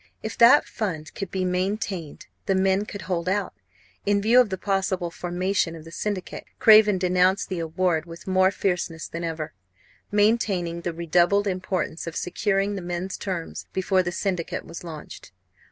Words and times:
If 0.23 0.35
that 0.39 0.65
fund 0.65 1.13
could 1.13 1.29
be 1.29 1.45
maintained, 1.45 2.25
the 2.47 2.55
men 2.55 2.85
could 2.87 3.03
hold 3.03 3.29
out. 3.29 3.53
In 4.03 4.19
view 4.19 4.41
of 4.41 4.49
the 4.49 4.57
possible 4.57 5.11
formation 5.11 5.75
of 5.75 5.83
the 5.83 5.91
syndicate, 5.91 6.45
Craven 6.57 6.97
denounced 6.97 7.49
the 7.49 7.59
award 7.59 8.05
with 8.07 8.25
more 8.25 8.49
fierceness 8.49 9.07
than 9.07 9.23
ever, 9.23 9.53
maintaining 10.11 10.81
the 10.81 10.91
redoubled 10.91 11.45
importance 11.45 12.07
of 12.07 12.15
securing 12.15 12.73
the 12.73 12.81
men's 12.81 13.15
terms 13.15 13.67
before 13.73 14.01
the 14.01 14.11
syndicate 14.11 14.65
was 14.65 14.83
launched. 14.83 15.33